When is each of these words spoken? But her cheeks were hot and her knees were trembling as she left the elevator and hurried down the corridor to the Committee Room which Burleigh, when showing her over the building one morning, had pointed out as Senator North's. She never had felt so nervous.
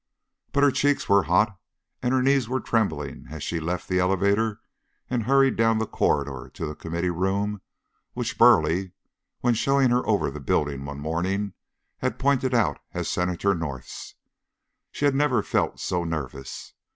But 0.51 0.63
her 0.63 0.71
cheeks 0.71 1.07
were 1.07 1.25
hot 1.29 1.59
and 2.01 2.11
her 2.11 2.23
knees 2.23 2.49
were 2.49 2.59
trembling 2.59 3.27
as 3.29 3.43
she 3.43 3.59
left 3.59 3.87
the 3.87 3.99
elevator 3.99 4.59
and 5.11 5.25
hurried 5.25 5.55
down 5.55 5.77
the 5.77 5.85
corridor 5.85 6.49
to 6.55 6.65
the 6.65 6.73
Committee 6.73 7.11
Room 7.11 7.61
which 8.13 8.35
Burleigh, 8.35 8.93
when 9.41 9.53
showing 9.53 9.91
her 9.91 10.03
over 10.07 10.31
the 10.31 10.39
building 10.39 10.85
one 10.85 10.99
morning, 10.99 11.53
had 11.99 12.17
pointed 12.17 12.55
out 12.55 12.79
as 12.95 13.09
Senator 13.09 13.53
North's. 13.53 14.15
She 14.91 15.07
never 15.11 15.35
had 15.35 15.45
felt 15.45 15.79
so 15.79 16.03
nervous. 16.03 16.73